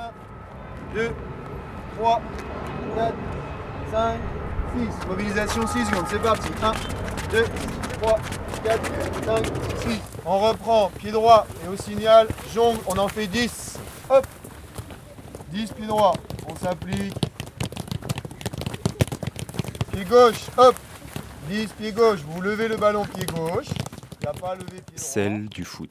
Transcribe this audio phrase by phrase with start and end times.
[0.00, 1.10] 1, 2,
[1.98, 2.22] 3,
[2.96, 3.14] 4,
[3.90, 4.20] 5,
[4.76, 5.06] 6.
[5.08, 6.48] Mobilisation 6 secondes, c'est parti.
[6.62, 6.72] 1,
[7.32, 7.44] 2,
[8.00, 8.18] 3,
[8.64, 8.90] 4,
[9.24, 9.46] 5,
[9.82, 10.00] 6.
[10.24, 13.78] On reprend, pied droit et au signal, jongle, on en fait 10.
[14.08, 14.26] Hop
[15.50, 16.14] 10 pieds droits,
[16.48, 17.14] on s'applique.
[19.92, 20.76] Pied gauche, hop
[21.48, 23.68] 10 pied gauche, vous levez le ballon pied gauche.
[24.22, 24.96] Il a pas levé pied droit.
[24.96, 25.90] Celle du foot.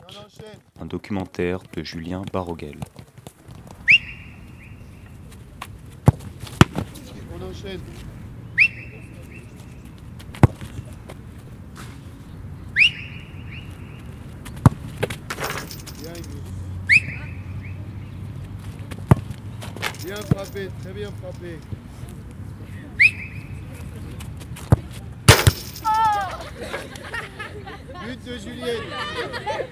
[0.82, 2.80] Un documentaire de Julien Baroguel.
[7.61, 7.73] Bien,
[20.15, 21.59] frappé, très bien frappé.
[28.05, 28.82] But de Juliette.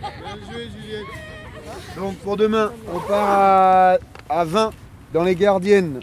[0.02, 1.06] Bien joué Juliette.
[1.96, 3.98] Donc pour demain, on part à,
[4.30, 4.72] à 20
[5.14, 6.02] dans les gardiennes.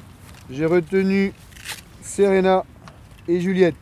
[0.50, 1.32] J'ai retenu
[2.04, 2.64] Serena
[3.26, 3.74] et Juliette.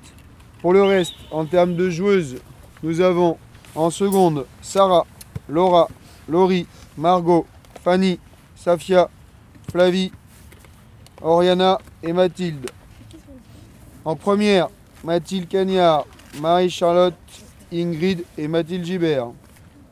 [0.60, 2.40] Pour le reste, en termes de joueuses,
[2.82, 3.36] nous avons
[3.74, 5.06] en seconde Sarah,
[5.48, 5.88] Laura,
[6.28, 7.46] Laurie, Margot,
[7.82, 8.18] Fanny,
[8.54, 9.10] Safia,
[9.70, 10.12] Flavie,
[11.20, 12.70] Oriana et Mathilde.
[14.04, 14.68] En première,
[15.04, 16.06] Mathilde Cagnard,
[16.40, 17.14] Marie-Charlotte,
[17.72, 19.32] Ingrid et Mathilde Gibert.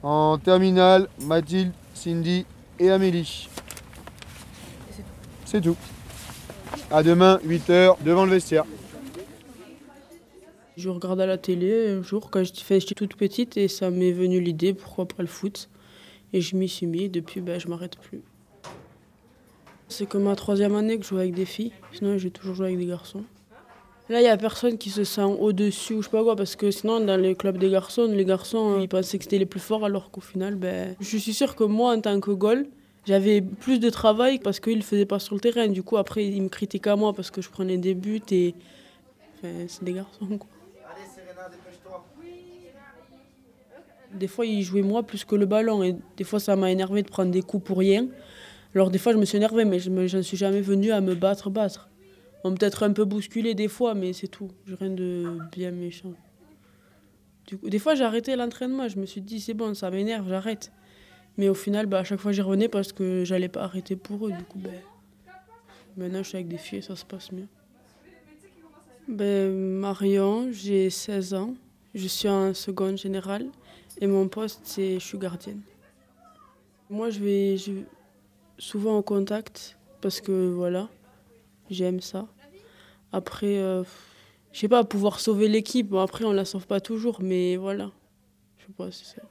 [0.02, 2.46] En terminale, Mathilde, Cindy
[2.78, 3.48] et Amélie.
[5.44, 5.76] C'est tout.
[6.92, 8.64] À demain, 8h, devant le vestiaire.
[10.76, 14.40] Je regardais la télé un jour quand j'étais j'étais toute petite et ça m'est venu
[14.40, 15.68] l'idée pourquoi pas le foot.
[16.32, 18.22] Et je m'y suis mis et depuis ben, je m'arrête plus.
[19.88, 22.66] C'est comme ma troisième année que je joue avec des filles, sinon j'ai toujours joué
[22.66, 23.22] avec des garçons.
[24.08, 26.56] Là, il n'y a personne qui se sent au-dessus ou je sais pas quoi, parce
[26.56, 29.60] que sinon, dans les clubs des garçons, les garçons, ils pensaient que c'était les plus
[29.60, 32.66] forts, alors qu'au final, ben, je suis sûre que moi, en tant que goal,
[33.10, 35.66] j'avais plus de travail parce qu'ils ne le faisaient pas sur le terrain.
[35.66, 38.54] Du coup, après, ils me critiquaient à moi parce que je prenais des buts et.
[39.34, 40.48] Enfin, c'est des garçons, quoi.
[44.14, 45.82] Des fois, ils jouaient moi plus que le ballon.
[45.82, 48.06] Et des fois, ça m'a énervé de prendre des coups pour rien.
[48.76, 51.16] Alors, des fois, je me suis énervé, mais je ne suis jamais venu à me
[51.16, 51.88] battre, battre.
[52.44, 54.50] On peut-être un peu bousculé des fois, mais c'est tout.
[54.66, 56.12] J'ai rien de bien méchant.
[57.48, 58.86] Du coup, des fois, j'ai arrêté l'entraînement.
[58.86, 60.70] Je me suis dit, c'est bon, ça m'énerve, j'arrête.
[61.36, 64.26] Mais au final, bah, à chaque fois, j'y revenais parce que j'allais pas arrêter pour
[64.26, 64.32] eux.
[64.32, 64.80] Du coup, ben,
[65.96, 67.48] maintenant, je suis avec des filles et ça se passe mieux.
[69.08, 71.54] Ben, Marion, j'ai 16 ans.
[71.94, 73.46] Je suis en seconde générale.
[74.00, 75.62] Et mon poste, c'est je suis gardienne.
[76.88, 77.56] Moi, je vais,
[78.58, 80.88] souvent au contact parce que voilà,
[81.70, 82.26] j'aime ça.
[83.12, 83.82] Après, euh,
[84.52, 85.88] je sais pas, pouvoir sauver l'équipe.
[85.88, 87.90] Bon, après, on la sauve pas toujours, mais voilà.
[88.58, 89.22] Je sais pas, c'est ça.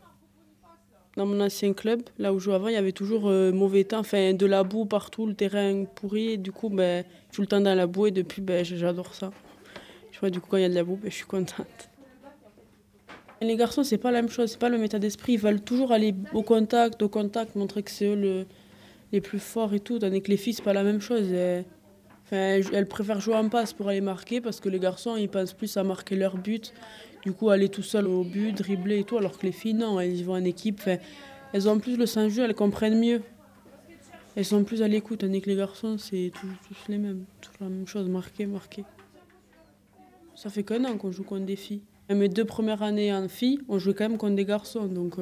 [1.20, 3.84] Dans mon ancien club, là où je jouais avant, il y avait toujours euh, mauvais
[3.84, 6.38] temps, enfin de la boue partout, le terrain pourri.
[6.38, 7.04] Du coup, ben,
[7.34, 9.30] tout le temps dans la boue et depuis, ben, j'adore ça.
[10.32, 11.90] Du coup, quand il y a de la boue, ben, je suis contente.
[13.42, 15.34] Les garçons, c'est pas la même chose, c'est pas le même état d'esprit.
[15.34, 18.46] Ils veulent toujours aller au contact, au contact, montrer que c'est eux le-
[19.12, 20.00] les plus forts et tout.
[20.00, 21.28] Tandis que les filles, c'est pas la même chose.
[22.26, 25.52] Enfin, elles préfèrent jouer en passe pour aller marquer parce que les garçons, ils pensent
[25.54, 26.74] plus à marquer leur but.
[27.24, 29.18] Du coup, aller tout seul au but, dribbler et tout.
[29.18, 30.82] Alors que les filles, non, elles y vont en équipe.
[31.54, 33.22] Elles ont plus le sens jeu, elles comprennent mieux.
[34.36, 35.20] Elles sont plus à l'écoute.
[35.20, 37.26] Tandis que les garçons, c'est tous, tous les mêmes.
[37.42, 38.84] Tous la même chose, marquer, marquer.
[40.36, 41.82] Ça fait qu'un an qu'on joue contre des filles.
[42.10, 44.88] Mes deux premières années en filles, on jouait quand même contre des garçons.
[44.88, 45.18] Donc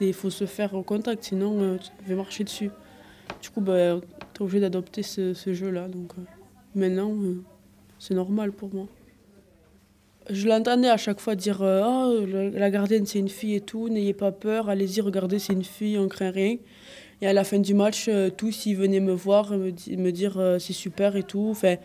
[0.00, 2.70] il faut se faire au contact, sinon euh, tu vas marcher dessus.
[3.42, 4.00] Du coup, bah,
[4.32, 5.88] tu obligé d'adopter ce, ce jeu-là.
[5.88, 6.22] Donc euh,
[6.74, 7.42] maintenant, euh,
[7.98, 8.86] c'est normal pour moi.
[10.30, 13.88] Je l'entendais à chaque fois dire euh, le- la gardienne c'est une fille et tout,
[13.90, 16.56] n'ayez pas peur, allez-y, regardez, c'est une fille, on craint rien.
[17.20, 20.38] Et à la fin du match, euh, tous ils venaient me voir, me, me dire
[20.38, 21.48] euh, c'est super et tout.
[21.50, 21.76] Enfin,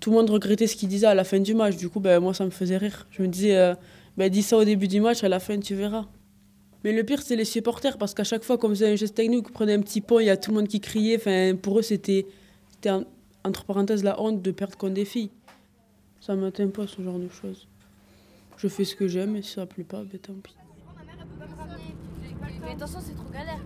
[0.00, 1.76] tout le monde regrettait ce qu'il disait à la fin du match.
[1.76, 3.06] Du coup, ben, moi, ça me faisait rire.
[3.10, 3.74] Je me disais,
[4.16, 6.06] ben, dis ça au début du match, à la fin, tu verras.
[6.84, 9.44] Mais le pire, c'est les supporters, parce qu'à chaque fois qu'on faisait un geste technique,
[9.46, 11.16] qu'on prenait un petit pont, il y a tout le monde qui criait.
[11.16, 12.26] Enfin, pour eux, c'était,
[12.72, 13.04] c'était en-
[13.44, 15.30] entre parenthèses la honte de perdre contre des filles.
[16.20, 17.66] Ça m'atteint pas, ce genre de choses.
[18.56, 20.56] Je fais ce que j'aime, et si ça ne plaît pas, ben, tant pis.
[22.62, 23.60] Mais attention, c'est trop galère.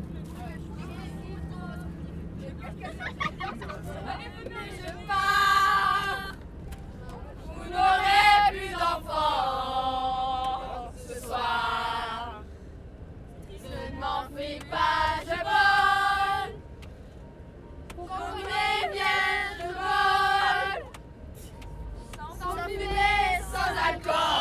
[7.44, 9.82] Vous n'aurez plus d'enfants
[10.96, 12.43] ce soir.
[13.50, 16.52] Ne m'en fais pas, je vole.
[17.96, 20.82] Comprenez bien, je vole.
[22.40, 24.38] Sans fumée, sans alcool.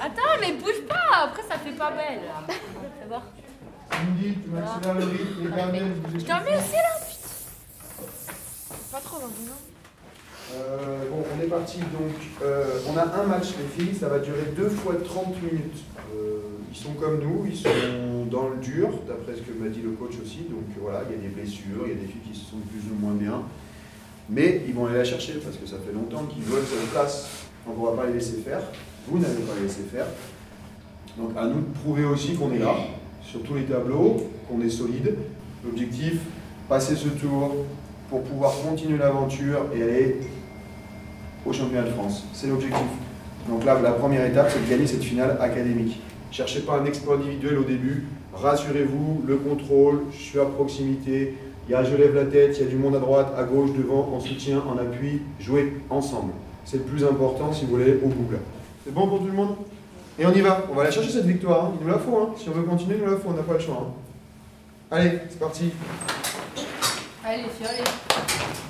[0.00, 2.20] Attends, mais bouge pas, après ça fait pas belle.
[8.92, 9.56] Pas trop maintenant.
[10.54, 12.14] Euh, bon, on est parti donc.
[12.42, 15.84] euh, on a un match, les filles, ça va durer deux fois 30 minutes.
[16.14, 16.38] Euh,
[16.70, 17.68] ils sont comme nous, ils sont
[18.28, 20.46] dans le dur, d'après ce que m'a dit le coach aussi.
[20.50, 22.58] Donc voilà, il y a des blessures, il y a des filles qui se sont
[22.70, 23.42] plus ou moins bien.
[24.30, 27.46] Mais ils vont aller la chercher parce que ça fait longtemps qu'ils veulent cette place.
[27.66, 28.60] Donc on ne va pas les laisser faire.
[29.06, 30.06] Vous n'allez pas les laisser faire.
[31.16, 32.74] Donc à nous de prouver aussi qu'on est là,
[33.22, 35.14] sur tous les tableaux, qu'on est solide.
[35.64, 36.20] L'objectif,
[36.68, 37.64] passer ce tour
[38.08, 40.16] pour pouvoir continuer l'aventure et aller
[41.44, 42.24] au championnat de France.
[42.32, 42.86] C'est l'objectif.
[43.48, 46.00] Donc là, la première étape, c'est de gagner cette finale académique.
[46.30, 48.04] Cherchez pas un exploit individuel au début.
[48.42, 51.34] Rassurez-vous, le contrôle, je suis à proximité.
[51.68, 53.42] Il y a je lève la tête, il y a du monde à droite, à
[53.44, 55.22] gauche, devant, en soutien, en appui.
[55.40, 56.32] Jouez ensemble.
[56.64, 58.38] C'est le plus important si vous voulez au bout là.
[58.84, 59.56] C'est bon pour tout le monde?
[60.18, 60.64] Et on y va.
[60.70, 61.66] On va aller chercher cette victoire.
[61.66, 61.72] hein.
[61.80, 62.16] Il nous la faut.
[62.16, 62.34] hein.
[62.36, 63.28] Si on veut continuer, il nous la faut.
[63.28, 63.86] On n'a pas le choix.
[63.88, 63.92] hein.
[64.90, 65.70] Allez, c'est parti.
[67.24, 68.67] Allez, allez.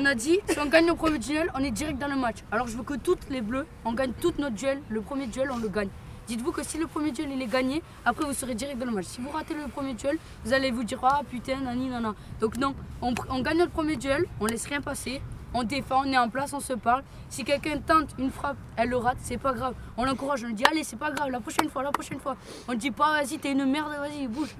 [0.00, 2.38] On a dit, si on gagne le premier duel, on est direct dans le match.
[2.50, 4.80] Alors je veux que toutes les bleus, on gagne toutes notre duel.
[4.88, 5.90] Le premier duel, on le gagne.
[6.26, 8.92] Dites-vous que si le premier duel il est gagné, après vous serez direct dans le
[8.92, 9.04] match.
[9.04, 12.14] Si vous ratez le premier duel, vous allez vous dire ah putain nani nana.
[12.40, 13.12] Donc non, on,
[13.42, 15.20] gagne notre premier duel, on laisse rien passer,
[15.52, 17.02] on défend, on est en place, on se parle.
[17.28, 19.74] Si quelqu'un tente une frappe, elle le rate, c'est pas grave.
[19.98, 22.38] On l'encourage, on lui dit allez c'est pas grave, la prochaine fois, la prochaine fois.
[22.68, 24.56] On dit pas vas-y t'es une merde, vas-y bouge.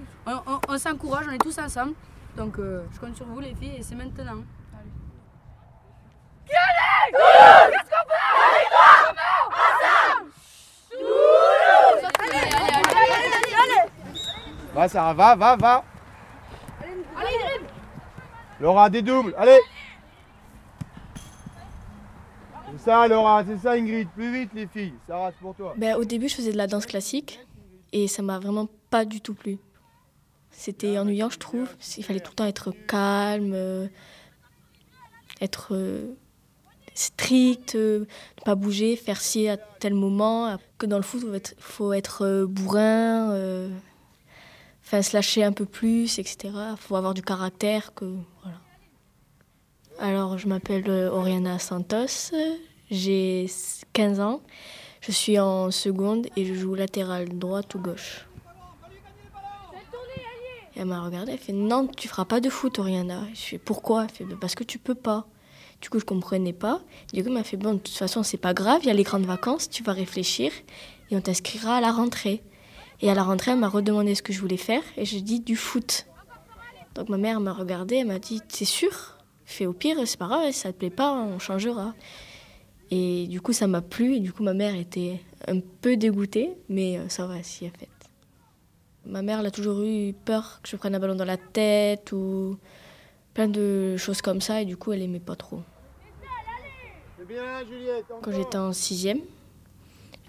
[0.68, 1.94] On s'encourage, on est tous ensemble.
[2.36, 4.42] Donc euh, je compte sur vous les filles et c'est maintenant.
[14.74, 15.84] Va Sarah, va, va, va.
[18.60, 19.58] Laura, des doubles, allez.
[22.72, 24.94] C'est ça Laura, c'est ça Ingrid, plus vite les filles.
[25.06, 25.74] Sarah, c'est pour toi.
[25.76, 27.40] Ben, au début, je faisais de la danse classique
[27.92, 29.58] et ça m'a vraiment pas du tout plu.
[30.50, 31.68] C'était ennuyant, je trouve.
[31.96, 33.88] Il fallait tout le temps être calme, euh,
[35.40, 36.14] être euh,
[36.94, 40.56] strict, euh, ne pas bouger, faire ci à tel moment.
[40.78, 43.68] Que dans le foot, il faut être, euh, bourrin, euh,
[44.84, 46.36] enfin, se lâcher un peu plus, etc.
[46.44, 47.94] Il faut avoir du caractère.
[47.94, 48.04] Que,
[48.42, 48.58] voilà.
[49.98, 52.32] Alors, je m'appelle Oriana Santos,
[52.90, 53.46] j'ai
[53.92, 54.40] 15 ans.
[55.00, 58.26] Je suis en seconde et je joue latéral droite ou gauche.
[60.76, 63.26] Elle m'a regardé, elle fait Non, tu feras pas de foot, Oriana.
[63.34, 64.04] Je fais Pourquoi?
[64.04, 65.26] Elle fait Parce que tu peux pas.
[65.80, 66.80] Du coup, je comprenais pas.
[67.12, 68.94] Du coup, elle m'a fait Bon, de toute façon, c'est pas grave, il y a
[68.94, 70.52] les grandes vacances, tu vas réfléchir
[71.10, 72.42] et on t'inscrira à la rentrée.
[73.02, 75.40] Et à la rentrée, elle m'a redemandé ce que je voulais faire et j'ai dit
[75.40, 76.06] du foot.
[76.94, 79.16] Donc ma mère m'a regardé, elle m'a dit C'est sûr
[79.46, 81.94] Fait au pire, c'est pas grave, si ça te plaît pas, on changera.
[82.90, 84.16] Et du coup, ça m'a plu.
[84.16, 87.70] Et du coup, ma mère était un peu dégoûtée, mais euh, ça va, s'y a
[87.70, 87.88] fait.
[89.06, 92.12] Ma mère elle a toujours eu peur que je prenne un ballon dans la tête
[92.12, 92.58] ou
[93.34, 94.62] plein de choses comme ça.
[94.62, 95.60] Et du coup, elle aimait pas trop.
[98.22, 99.20] Quand j'étais en sixième,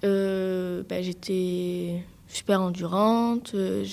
[0.03, 3.51] euh, ben, j'étais super endurante.
[3.55, 3.85] euh,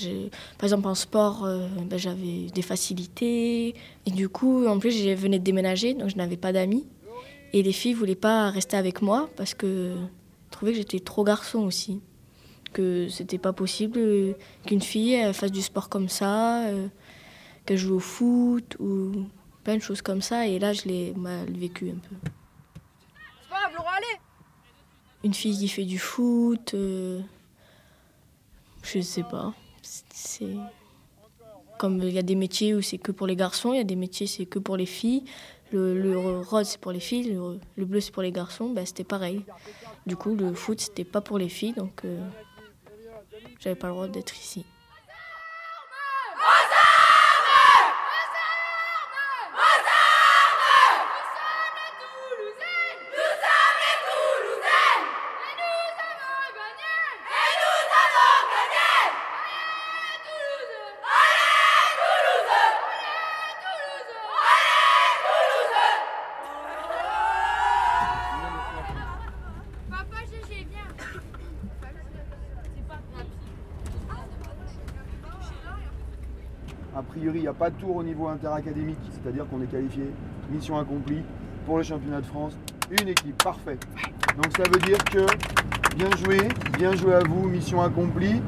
[0.59, 3.75] par exemple, en sport, euh, ben, j'avais des facilités.
[4.07, 6.87] Et du coup, en plus, je venais de déménager, donc je n'avais pas d'amis.
[7.53, 9.95] Et les filles voulaient pas rester avec moi parce que
[10.51, 12.01] trouvaient que j'étais trop garçon aussi.
[12.73, 13.99] Que c'était pas possible
[14.67, 16.89] qu'une fille fasse du sport comme ça, euh,
[17.69, 19.27] qu'elle joue au foot ou
[19.63, 20.47] plein de choses comme ça.
[20.47, 22.17] Et là, je l'ai mal vécu un peu
[23.43, 24.21] C'est pas grave, Laura, allez
[25.25, 27.21] une fille qui fait du foot, euh,
[28.83, 29.53] je sais pas.
[29.83, 30.57] C'est
[31.77, 33.85] comme il y a des métiers où c'est que pour les garçons, il y a
[33.85, 35.25] des métiers c'est que pour les filles.
[35.71, 38.71] Le, le rose c'est pour les filles, le, le bleu c'est pour les garçons.
[38.71, 39.45] Ben, c'était pareil.
[40.07, 42.27] Du coup, le foot c'était pas pour les filles, donc euh,
[43.59, 44.65] j'avais pas le droit d'être ici.
[69.91, 70.87] Papa, GG, viens
[76.95, 80.05] A priori, il n'y a pas de tour au niveau interacadémique, c'est-à-dire qu'on est qualifié,
[80.51, 81.23] mission accomplie
[81.67, 82.57] pour le championnat de France,
[82.91, 83.79] une équipe, parfait.
[84.37, 85.27] Donc ça veut dire que
[85.97, 86.39] bien joué,
[86.79, 88.41] bien joué à vous, mission accomplie.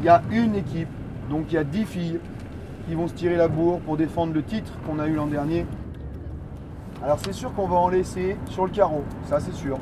[0.00, 0.88] Il y a une équipe,
[1.28, 2.20] donc il y a 10 filles
[2.88, 5.66] qui vont se tirer la bourre pour défendre le titre qu'on a eu l'an dernier.
[7.02, 9.78] Alors c'est sûr qu'on va en laisser sur le carreau, ça c'est sûr.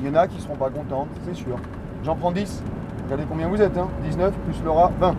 [0.00, 1.56] Il y en a qui ne seront pas contentes, c'est sûr.
[2.04, 2.62] J'en prends 10.
[3.04, 5.16] Regardez combien vous êtes, hein 19 plus Laura, 20.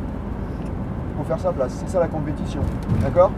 [1.23, 2.61] Faire sa place, c'est ça la compétition.
[3.01, 3.31] D'accord?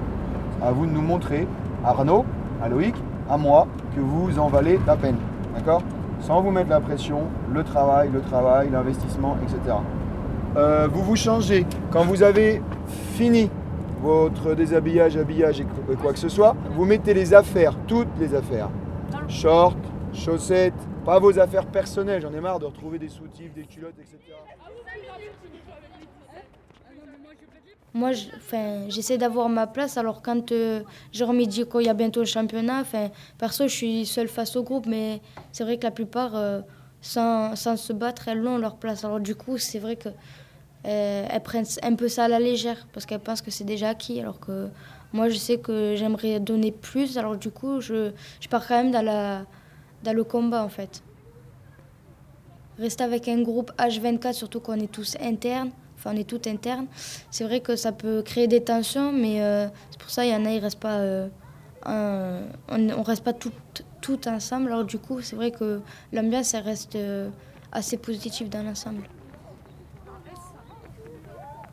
[0.62, 1.48] À vous de nous montrer,
[1.86, 2.26] à Arnaud,
[2.62, 2.96] à Loïc,
[3.30, 3.66] à moi,
[3.96, 5.16] que vous en valez la peine.
[5.56, 5.82] D'accord?
[6.20, 9.78] Sans vous mettre la pression, le travail, le travail, l'investissement, etc.
[10.58, 11.66] Euh, vous vous changez.
[11.90, 12.62] Quand vous avez
[13.14, 13.50] fini
[14.02, 15.66] votre déshabillage, habillage et
[16.02, 18.70] quoi que ce soit, vous mettez les affaires, toutes les affaires.
[19.30, 19.78] Shorts,
[20.12, 20.74] chaussettes,
[21.06, 22.22] pas vos affaires personnelles.
[22.22, 24.18] J'en ai marre de retrouver des soutifs, des culottes, etc.
[27.98, 28.12] Moi,
[28.90, 29.98] j'essaie d'avoir ma place.
[29.98, 32.84] Alors, quand euh, Jérôme dit qu'il y a bientôt le championnat,
[33.40, 35.20] perso, je suis seule face au groupe, mais
[35.52, 36.62] c'est vrai que la plupart, euh,
[37.02, 39.04] sans, sans se battre, elles ont leur place.
[39.04, 42.88] Alors, du coup, c'est vrai que euh, elles prennent un peu ça à la légère
[42.94, 44.22] parce qu'elles pensent que c'est déjà acquis.
[44.22, 44.70] Alors que
[45.12, 47.18] moi, je sais que j'aimerais donner plus.
[47.18, 49.42] Alors, du coup, je, je pars quand même dans, la,
[50.04, 51.02] dans le combat, en fait.
[52.78, 55.72] Rester avec un groupe H24, surtout qu'on est tous internes,
[56.08, 56.88] on est toutes internes,
[57.32, 60.36] c'est vrai que ça peut créer des tensions, mais euh, c'est pour ça il y
[60.36, 61.28] en a, ils restent pas, euh,
[61.86, 64.68] on, on reste pas toutes, toutes ensemble.
[64.68, 67.30] Alors du coup, c'est vrai que l'ambiance reste euh,
[67.72, 69.04] assez positive dans l'ensemble.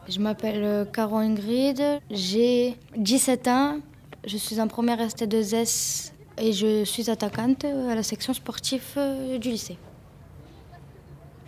[0.07, 3.79] Je m'appelle Caro Ingrid, j'ai 17 ans,
[4.27, 8.99] je suis en première ST2S et je suis attaquante à la section sportive
[9.41, 9.79] du lycée.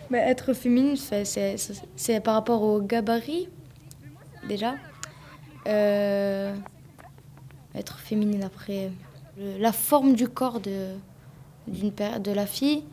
[0.09, 3.49] Mais être féminine, c'est- par rapport au gabarit,
[4.47, 4.75] déjà.
[5.67, 6.55] Euh,
[7.75, 8.91] être féminine après.
[9.59, 10.93] la forme du corps de,
[11.67, 12.83] de la fille,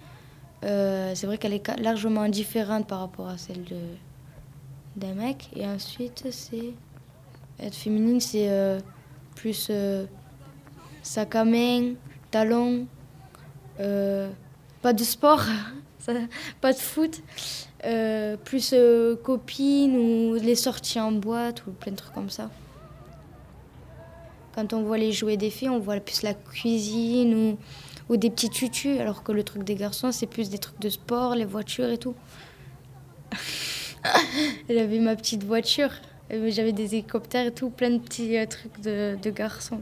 [0.62, 3.78] euh, c'est vrai qu'elle est largement différente par rapport à celle de,
[4.96, 5.48] d'un mec.
[5.56, 6.74] Et ensuite, c'est.
[7.60, 8.78] Être féminine, c'est euh,
[9.36, 9.70] plus
[11.02, 11.94] sac à main,
[12.30, 12.86] talons,
[13.78, 15.44] pas de sport.
[16.60, 17.22] Pas de foot,
[17.84, 22.50] euh, plus euh, copines ou les sorties en boîte ou plein de trucs comme ça.
[24.54, 27.58] Quand on voit les jouets des filles, on voit plus la cuisine ou,
[28.08, 30.88] ou des petits tutus, alors que le truc des garçons, c'est plus des trucs de
[30.88, 32.14] sport, les voitures et tout.
[34.68, 35.90] J'avais ma petite voiture,
[36.30, 39.80] euh, j'avais des hélicoptères et tout, plein de petits trucs de, garçons.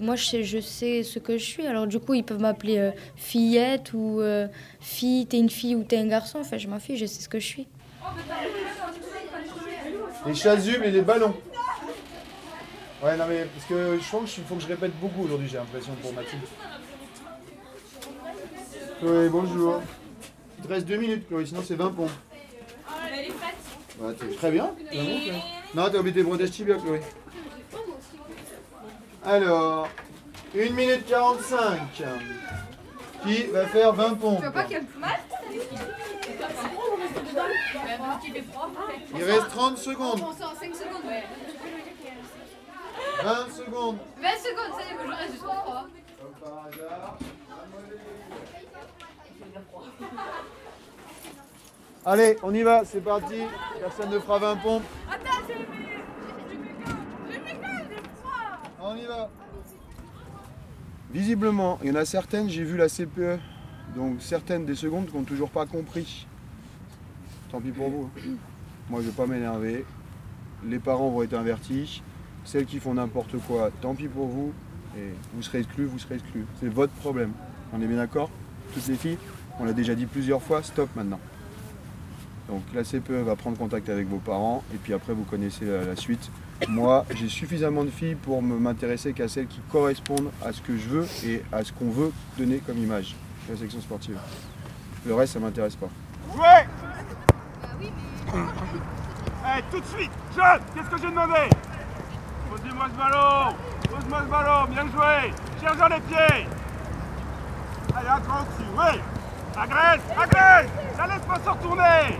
[0.00, 1.66] Moi, je sais, je sais ce que je suis.
[1.66, 4.46] Alors, du coup, ils peuvent m'appeler euh, fillette ou euh,
[4.80, 6.38] fille, t'es une fille ou t'es un garçon.
[6.40, 7.66] Enfin, je m'en fiche, je sais ce que je suis.
[10.26, 11.34] Les chasubles et les ballons.
[13.02, 15.56] Ouais, non, mais parce que je pense qu'il faut que je répète beaucoup aujourd'hui, j'ai
[15.56, 16.42] l'impression, pour Mathilde.
[19.00, 19.82] Chloé, bonjour.
[20.58, 22.10] Il te reste deux minutes, Chloé, sinon c'est 20 pompes.
[23.98, 24.70] Ouais, t'es très bien.
[24.90, 25.32] t'es bon, Chloé.
[25.74, 27.00] Non, t'as oublié tes brodèges tibia, Chloé.
[29.30, 29.88] Alors,
[30.56, 32.02] 1 minute 45.
[33.22, 34.44] Qui va faire 20 pompes
[39.14, 40.18] Il reste 30 secondes.
[40.18, 41.02] 5 secondes.
[43.22, 43.98] 20 secondes.
[44.20, 45.86] 20 secondes, ça y est, je reste jusqu'au 3.
[46.20, 47.18] Comme par hasard.
[52.04, 53.42] Allez, on y va, c'est parti.
[53.78, 54.82] Personne ne fera 20 pompes.
[58.82, 59.28] On y va.
[61.12, 63.38] Visiblement, il y en a certaines, j'ai vu la CPE,
[63.96, 66.26] donc certaines des secondes qui n'ont toujours pas compris.
[67.50, 68.10] Tant pis pour vous.
[68.16, 68.36] hein.
[68.88, 69.84] Moi, je vais pas m'énerver.
[70.64, 72.02] Les parents vont être avertis.
[72.44, 74.52] Celles qui font n'importe quoi, tant pis pour vous.
[74.96, 76.46] Et vous serez exclus, vous serez exclus.
[76.60, 77.32] C'est votre problème.
[77.72, 78.30] On est bien d'accord?
[78.72, 79.18] Toutes les filles
[79.58, 81.20] On l'a déjà dit plusieurs fois, stop maintenant.
[82.48, 85.94] Donc la CPE va prendre contact avec vos parents et puis après vous connaissez la
[85.96, 86.30] suite.
[86.68, 90.88] Moi, j'ai suffisamment de filles pour m'intéresser qu'à celles qui correspondent à ce que je
[90.88, 93.14] veux et à ce qu'on veut donner comme image
[93.48, 94.18] la section sportive.
[95.06, 95.88] Le reste, ça m'intéresse pas.
[96.34, 96.66] Jouez
[99.42, 101.48] Eh, tout de suite Jeune Qu'est-ce que j'ai demandé?
[102.50, 103.54] Posez-moi ce ballon
[103.90, 106.46] Pose-moi ce ballon, bien joué Cherche les pieds.
[107.96, 109.00] Allez, un cran dessus, oui.
[109.56, 112.18] Agresse Agresse Ça laisse pas se retourner.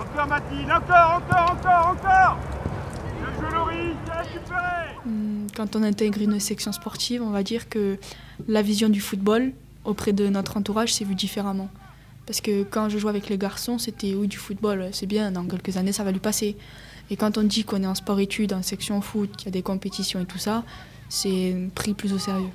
[0.00, 2.36] Encore Mathilde, encore, encore, encore, encore
[3.20, 4.07] Bien joué Laurie, bien récupéré Hum,
[5.56, 7.98] Quand on intègre une section sportive, on va dire que
[8.46, 9.52] la vision du football
[9.84, 11.68] auprès de notre entourage s'est vue différemment.
[12.26, 15.44] Parce que quand je jouais avec les garçons, c'était oui du football, c'est bien, dans
[15.46, 16.56] quelques années ça va lui passer.
[17.10, 19.62] Et quand on dit qu'on est en sport-études, en section foot, qu'il y a des
[19.62, 20.62] compétitions et tout ça,
[21.08, 22.50] c'est pris plus au sérieux.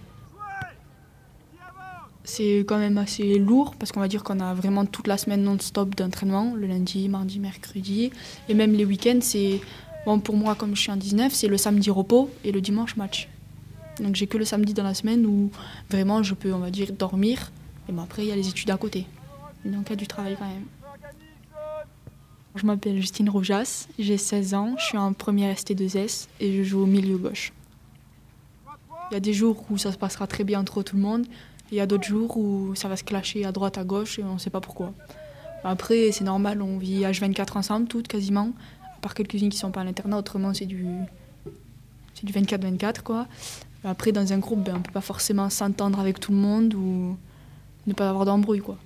[2.23, 5.43] c'est quand même assez lourd parce qu'on va dire qu'on a vraiment toute la semaine
[5.43, 8.11] non-stop d'entraînement, le lundi, mardi, mercredi.
[8.47, 9.59] Et même les week-ends, c'est.
[10.05, 12.97] Bon, pour moi, comme je suis en 19, c'est le samedi repos et le dimanche
[12.97, 13.29] match.
[13.99, 15.49] Donc j'ai que le samedi dans la semaine où
[15.89, 17.51] vraiment je peux, on va dire, dormir.
[17.87, 19.05] Et bon, après, il y a les études à côté.
[19.63, 20.65] Donc il y a du travail quand même.
[22.55, 26.83] Je m'appelle Justine Rojas, j'ai 16 ans, je suis en première ST2S et je joue
[26.83, 27.51] au milieu gauche.
[29.09, 31.25] Il y a des jours où ça se passera très bien entre tout le monde,
[31.71, 34.23] il y a d'autres jours où ça va se clasher à droite, à gauche et
[34.23, 34.93] on ne sait pas pourquoi.
[35.63, 38.51] Après, c'est normal, on vit H24 ensemble, toutes quasiment,
[39.03, 40.87] part quelques-unes qui sont pas à l'internat, autrement c'est du,
[42.15, 43.27] c'est du 24-24 quoi.
[43.83, 47.17] Après, dans un groupe, ben, on peut pas forcément s'entendre avec tout le monde ou
[47.85, 48.77] ne pas avoir d'embrouille quoi.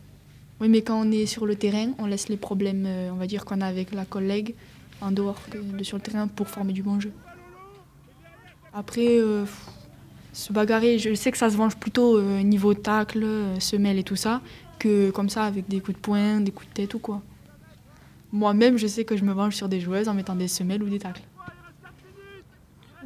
[0.60, 3.28] Oui, mais quand on est sur le terrain, on laisse les problèmes, euh, on va
[3.28, 4.56] dire, qu'on a avec la collègue
[5.02, 7.12] en dehors de sur le terrain pour former du bon jeu.
[8.74, 9.46] Après, euh,
[10.34, 13.28] se bagarrer, je sais que ça se venge plutôt euh, niveau tacle,
[13.60, 14.42] semelle et tout ça,
[14.80, 17.22] que comme ça avec des coups de poing, des coups de tête ou quoi.
[18.32, 20.90] Moi-même, je sais que je me venge sur des joueuses en mettant des semelles ou
[20.90, 21.24] des tacles.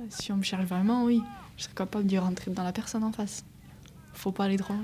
[0.09, 1.21] Si on me cherche vraiment, oui,
[1.57, 3.45] je serais capable d'y rentrer dans la personne en face.
[4.13, 4.81] Faut pas aller loin.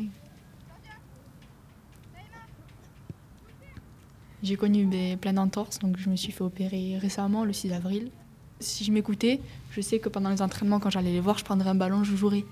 [4.43, 8.11] J'ai connu des plein d'entorses, donc je me suis fait opérer récemment, le 6 avril.
[8.59, 9.41] Si je m'écoutais,
[9.71, 12.15] je sais que pendant les entraînements, quand j'allais les voir, je prendrais un ballon, je
[12.15, 12.45] jouerais.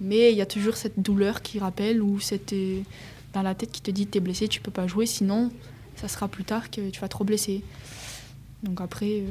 [0.00, 2.80] Mais il y a toujours cette douleur qui rappelle ou cette euh,
[3.34, 5.50] dans la tête qui te dit t'es blessé, tu peux pas jouer, sinon
[6.00, 7.62] ça sera plus tard que tu vas trop blessé.
[8.62, 9.26] Donc après, euh,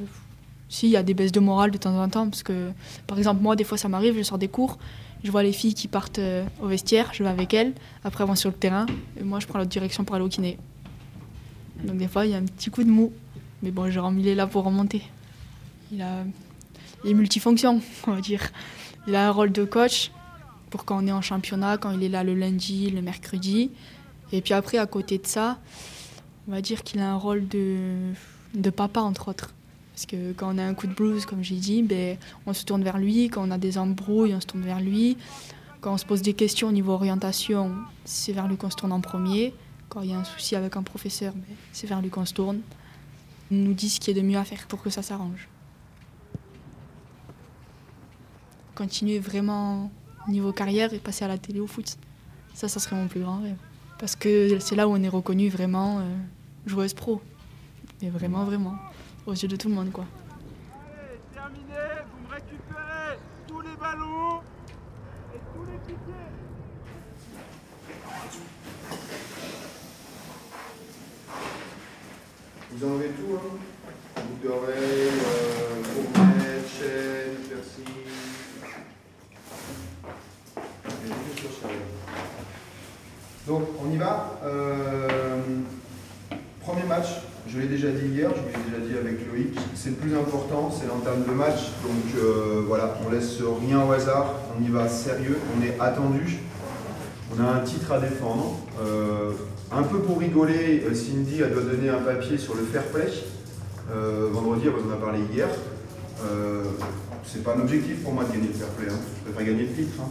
[0.69, 2.71] si il y a des baisses de morale de temps en temps, parce que
[3.07, 4.77] par exemple moi des fois ça m'arrive, je sors des cours,
[5.23, 7.73] je vois les filles qui partent euh, au vestiaire, je vais avec elles,
[8.03, 8.85] après elles vont sur le terrain,
[9.19, 10.57] et moi je prends l'autre direction pour aller au kiné.
[11.83, 13.11] Donc des fois, il y a un petit coup de mou.
[13.61, 15.01] Mais bon, Jérôme, il est là pour remonter.
[15.91, 18.41] Il est multifonction, on va dire.
[19.07, 20.11] Il a un rôle de coach
[20.69, 23.71] pour quand on est en championnat, quand il est là le lundi, le mercredi.
[24.31, 25.57] Et puis après, à côté de ça,
[26.49, 28.11] on va dire qu'il a un rôle de,
[28.55, 29.53] de papa, entre autres.
[29.93, 32.65] Parce que quand on a un coup de blues, comme j'ai dit, ben, on se
[32.65, 33.29] tourne vers lui.
[33.29, 35.15] Quand on a des embrouilles, on se tourne vers lui.
[35.79, 37.71] Quand on se pose des questions au niveau orientation,
[38.03, 39.53] c'est vers lui qu'on se tourne en premier.
[39.89, 42.33] Quand il y a un souci avec un professeur, ben, c'est vers lui qu'on se
[42.33, 42.61] tourne.
[43.51, 45.47] Il nous dit ce qu'il y a de mieux à faire pour que ça s'arrange.
[48.73, 49.91] Continuer vraiment
[50.27, 51.97] niveau carrière et passer à la télé au foot.
[52.55, 53.57] Ça, ça serait mon plus grand rêve.
[53.99, 56.03] Parce que c'est là où on est reconnu vraiment euh,
[56.69, 57.21] joueuse pro.
[58.01, 58.75] Mais vraiment, vraiment.
[59.25, 60.05] Aux yeux de tout le monde, quoi.
[60.05, 61.75] Allez, terminé,
[62.11, 64.39] vous me récupérez tous les ballons
[65.33, 66.29] et tous les piquets.
[72.71, 73.57] Vous enlevez tout, hein?
[89.89, 91.71] C'est le plus important, c'est l'entame de match.
[91.81, 96.37] Donc euh, voilà, on laisse rien au hasard, on y va sérieux, on est attendu.
[97.35, 98.59] On a un titre à défendre.
[98.79, 99.31] Euh,
[99.71, 103.07] un peu pour rigoler, euh, Cindy elle doit donner un papier sur le fair play.
[104.31, 105.47] Vendredi, vous en a parlé hier.
[107.25, 108.87] C'est pas un objectif pour moi de gagner le fair play.
[108.91, 108.99] Hein.
[109.25, 109.93] Je préfère gagner le titre.
[110.01, 110.09] hein.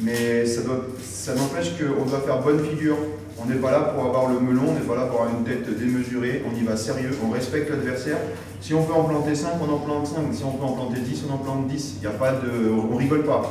[0.00, 0.62] Mais ça,
[1.00, 2.96] ça n'empêche qu'on doit faire bonne figure.
[3.42, 5.44] On n'est pas là pour avoir le melon, on n'est pas là pour avoir une
[5.44, 6.44] tête démesurée.
[6.46, 8.18] On y va sérieux, on respecte l'adversaire.
[8.60, 10.16] Si on peut en planter 5, on en plante 5.
[10.32, 11.96] Si on peut en planter 10, on en plante 10.
[11.98, 13.42] Il y a pas de, on rigole pas.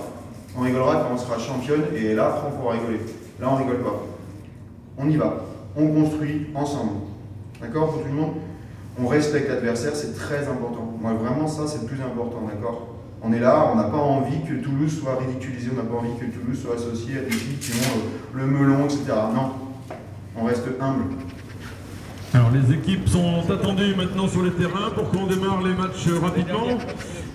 [0.58, 3.00] On rigolera quand on sera championne et là, on pourra rigoler.
[3.40, 4.04] Là, on rigole pas.
[4.98, 5.46] On y va.
[5.76, 6.92] On construit ensemble.
[7.62, 8.34] D'accord pour tout le monde?
[9.02, 10.94] On respecte l'adversaire, c'est très important.
[11.02, 12.42] Moi, vraiment, ça, c'est le plus important.
[12.48, 12.88] D'accord?
[13.22, 16.16] On est là, on n'a pas envie que Toulouse soit ridiculisé, on n'a pas envie
[16.20, 19.04] que Toulouse soit associé à des filles qui ont euh, le melon, etc.
[19.34, 19.69] Non.
[20.36, 21.06] On reste humble.
[22.34, 26.78] Alors les équipes sont attendues maintenant sur les terrains pour qu'on démarre les matchs rapidement.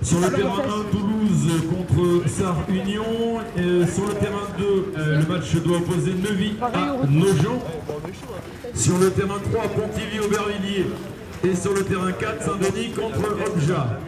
[0.03, 3.03] Sur le terrain 1, Toulouse contre Sar Union.
[3.57, 4.65] Sur le terrain 2,
[4.97, 7.61] euh, le match doit opposer Neuvy à Nogent.
[8.75, 10.87] Sur le terrain 3, Pontivy Aubervilliers.
[11.43, 13.99] Et sur le terrain 4, Saint-Denis contre Obja.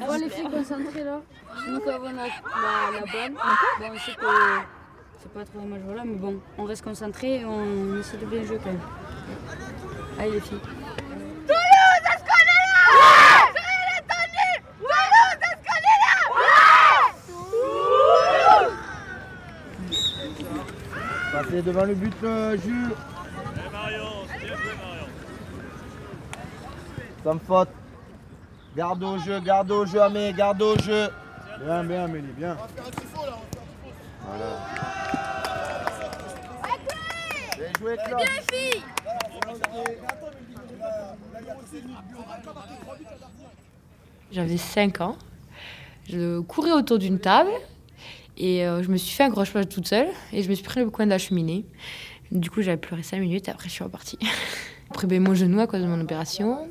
[0.00, 1.20] Ah ouais, les filles concentrées là.
[1.68, 2.26] Nous, quand on a la,
[2.92, 3.38] la balle, bon,
[3.92, 4.26] on sait que
[5.20, 8.44] c'est pas trop dommage, voilà, mais bon, on reste concentré et on essaie de bien
[8.44, 8.80] jouer quand même.
[10.18, 10.60] Allez, les filles.
[10.60, 14.48] Toulouse, est-ce qu'on est là Ouais Cyril est tendu
[14.78, 16.46] Toulouse, est-ce qu'on est là Ouais
[21.32, 22.94] Toulouse Passez devant le but, euh, Jules.
[27.24, 27.68] Sans faute.
[28.76, 31.08] Garde au jeu, garde au jeu, Amé, garde au jeu.
[31.64, 32.58] Bien, bien, Amélie, bien.
[34.20, 34.44] Voilà.
[37.56, 38.18] Bien joué, Claude.
[38.18, 38.82] Bien, les filles
[44.30, 45.16] J'avais 5 ans.
[46.06, 47.50] Je courais autour d'une table
[48.36, 50.64] et euh, je me suis fait un gros splash toute seule et je me suis
[50.64, 51.64] pris le coin de la cheminée.
[52.32, 54.18] Du coup, j'avais pleuré 5 minutes et après, je suis repartie.
[54.90, 56.68] après, ben, mon genou à cause de mon opération.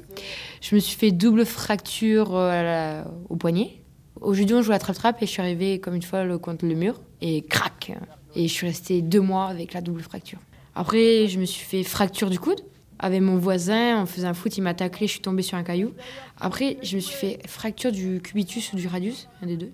[0.61, 3.81] Je me suis fait double fracture euh, au poignet.
[4.21, 6.65] Au judo, on jouait à trap-trap et je suis arrivée comme une fois le- contre
[6.65, 7.91] le mur et crac
[8.35, 10.39] Et je suis restée deux mois avec la double fracture.
[10.73, 12.61] Après, je me suis fait fracture du coude.
[12.97, 15.63] Avec mon voisin, on faisait un foot, il m'a taclé, je suis tombée sur un
[15.63, 15.91] caillou.
[16.39, 19.71] Après, je me suis fait fracture du cubitus ou du radius, un des deux.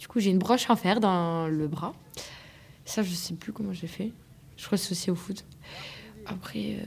[0.00, 1.92] Du coup, j'ai une broche en fer dans le bras.
[2.86, 4.12] Ça, je sais plus comment j'ai fait.
[4.56, 5.44] Je crois que c'est aussi au foot.
[6.24, 6.84] Après, euh,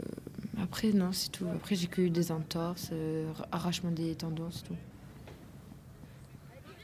[0.00, 1.44] euh, après non, c'est tout.
[1.54, 4.76] Après, j'ai que eu des entorses, euh, arrachement des tendons, c'est tout.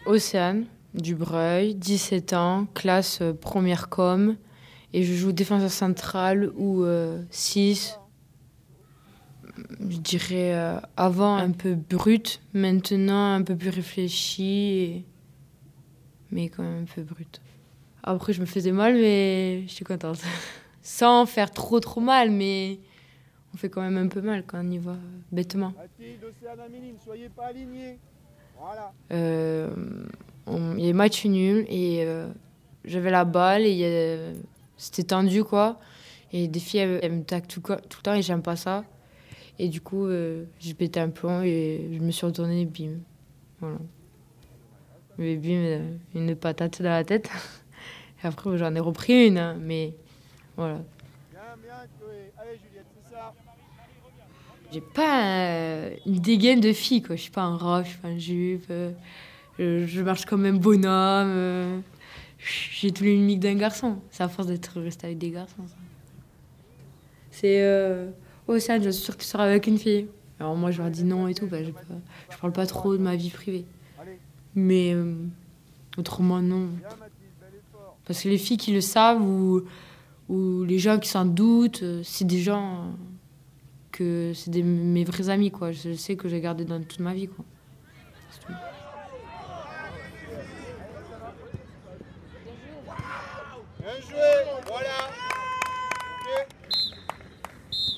[0.04, 4.36] Océane, Dubreuil, 17 ans, classe euh, première com.
[4.92, 6.84] Et je joue défenseur central ou
[7.30, 7.98] 6.
[9.88, 15.04] Je dirais euh, avant un peu brut, maintenant un peu plus réfléchi, et-
[16.30, 17.40] mais quand même un peu brut.
[18.02, 20.20] Après, je me faisais mal, mais je suis contente.
[20.82, 22.78] Sans faire trop trop mal, mais
[23.54, 24.96] on fait quand même un peu mal quand on y va
[25.32, 25.72] bêtement.
[27.04, 27.98] Soyez pas alignés.
[28.58, 28.92] Voilà.
[29.12, 29.70] Euh,
[30.46, 32.28] on- il y a match nul et euh,
[32.84, 34.34] j'avais la balle et
[34.76, 35.78] c'était tendu quoi.
[36.32, 38.84] Et des filles elles, elles me taquent tout le temps et j'aime pas ça.
[39.58, 42.98] Et du coup j'ai j'ai pété un plomb et je me suis retournée et bim.
[43.60, 43.78] Voilà.
[45.18, 47.30] Mais bim, euh, une patate dans la tête.
[48.22, 49.94] Et après j'en ai repris une, hein, mais
[50.56, 50.80] voilà.
[54.72, 57.14] J'ai pas euh, une dégaine de fille, quoi.
[57.14, 58.66] Je suis pas un robe, je suis pas un jupe.
[58.70, 58.90] euh,
[59.58, 61.28] je, marche comme un bonhomme.
[61.30, 61.78] euh,
[62.38, 63.98] J'ai tous les mimiques d'un garçon.
[64.10, 65.62] C'est à force d'être resté avec des garçons.
[67.30, 67.62] C'est.
[68.48, 68.52] Euh...
[68.54, 70.06] Océane, je suis sûre que tu seras avec une fille.
[70.40, 71.46] Alors moi, je leur dis non et tout.
[71.46, 71.94] bah, pas-
[72.30, 73.64] je parle pas trop de ma vie privée.
[74.54, 75.14] Mais euh,
[75.96, 76.68] autrement, non.
[78.06, 79.62] Parce que les filles qui le savent ou,
[80.64, 82.90] les gens qui s'en doutent, euh, c'est des gens euh,
[83.92, 85.72] que c'est mes vrais amis, quoi.
[85.72, 87.44] Je sais que j'ai gardé dans toute ma vie, quoi.
[93.80, 94.30] Bien joué,
[94.66, 95.10] voilà.
[96.20, 96.46] Ok.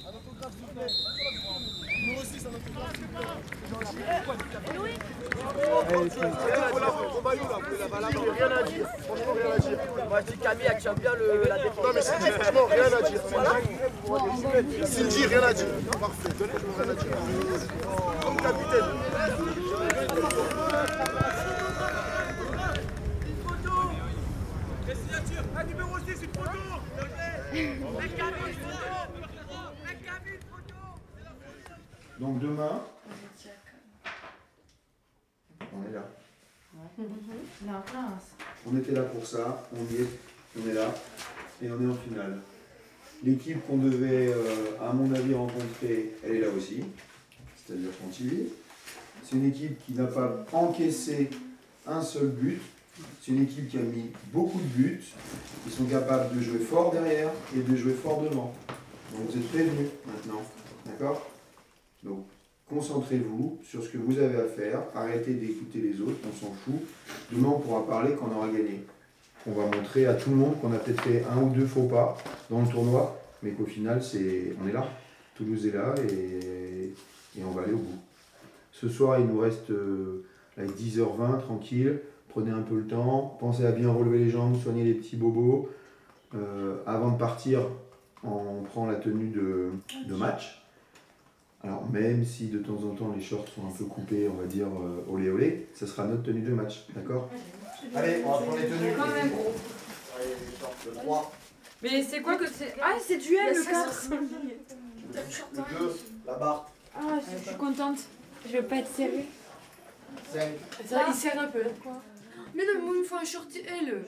[0.04, 0.92] Un autographe, s'il vous plaît.
[2.06, 3.26] Nous aussi, c'est un autographe, s'il vous plaît.
[4.68, 6.04] Allez, c'est- Rien
[8.50, 8.86] à dire.
[9.00, 9.78] Franchement, rien à dire.
[10.08, 11.12] Moi je dis Camille, elle tient bien
[11.48, 11.84] la défense.
[11.84, 13.20] Non, mais Cindy, franchement, rien à dire.
[14.86, 15.66] Cindy, rien à dire.
[16.00, 16.28] Parfait.
[16.78, 17.16] Rien à dire.
[18.22, 18.84] Comme capitaine.
[25.58, 26.50] Un numéro 6, une photo
[27.52, 28.86] Mec, Camille, une photo
[29.84, 30.80] Mec, Camille, une photo
[32.20, 32.80] Donc demain,
[35.72, 36.04] on est là.
[38.66, 40.06] On était là pour ça, on y est,
[40.58, 40.94] on est là,
[41.62, 42.38] et on est en finale.
[43.22, 46.84] L'équipe qu'on devait, euh, à mon avis, rencontrer, elle est là aussi,
[47.56, 48.48] c'est-à-dire Chantilly.
[49.22, 51.30] C'est une équipe qui n'a pas encaissé
[51.86, 52.60] un seul but.
[53.20, 55.02] C'est une équipe qui a mis beaucoup de buts.
[55.66, 58.54] Ils sont capables de jouer fort derrière et de jouer fort devant.
[59.12, 60.42] Donc vous êtes prévenus maintenant,
[60.84, 61.30] d'accord?
[62.02, 62.26] Donc
[62.68, 64.80] concentrez-vous sur ce que vous avez à faire.
[64.94, 66.80] Arrêtez d'écouter les autres, on s'en fout.
[67.32, 68.84] Demain, on pourra parler quand on aura gagné.
[69.46, 71.84] On va montrer à tout le monde qu'on a peut-être fait un ou deux faux
[71.84, 72.16] pas
[72.50, 74.88] dans le tournoi, mais qu'au final, c'est, on est là.
[75.36, 76.92] Toulouse est là et,
[77.44, 77.98] on va aller au bout.
[78.72, 80.24] Ce soir, il nous reste euh,
[80.56, 82.00] là, 10h20, tranquille.
[82.30, 83.36] Prenez un peu le temps.
[83.38, 85.68] Pensez à bien relever les jambes, soigner les petits bobos.
[86.34, 87.60] Euh, avant de partir,
[88.24, 90.65] on prend la tenue de match.
[91.66, 94.46] Alors même si de temps en temps les shorts sont un peu coupés, on va
[94.46, 97.28] dire euh, olé olé, ça sera notre tenue de match, d'accord
[97.94, 98.92] Allez, on va prendre les tenues.
[98.96, 99.32] Quand même.
[100.16, 101.32] Allez, les shorts, le 3,
[101.82, 102.72] Mais c'est quoi que c'est?
[102.80, 105.92] Ah, c'est duel le 4 le 2,
[106.26, 107.98] la barre, Ah, je suis contente.
[108.48, 109.24] Je veux pas être serrée.
[110.32, 110.42] 5,
[110.88, 111.62] Ça, il serre un peu.
[111.82, 112.00] Quoi
[112.54, 114.04] Mais non, mais moi, il me faut un short L.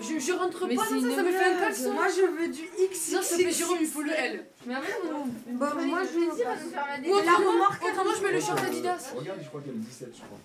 [0.00, 1.92] Je, je rentre Mais pas dans ça, une ça me fait un caleçon.
[1.94, 3.12] Moi, je veux du X.
[3.12, 4.46] Non, ça fait Jérôme, il faut le L.
[4.64, 5.24] Mais après, non.
[5.46, 8.40] Bon, Fallait moi, te je le veux dire, fait la remarque, autrement, je mets le
[8.40, 9.12] short Adidas.
[9.16, 10.38] Regarde, je crois qu'il y a le 17, je crois.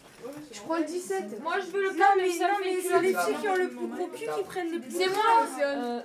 [0.52, 1.42] Je prends le 17.
[1.42, 3.56] Moi, je veux le Non, câble, mais- non, mais fait c'est les filles qui ont
[3.56, 5.46] le plus gros cul qui prennent les plus C'est moi.
[5.62, 6.00] Euh,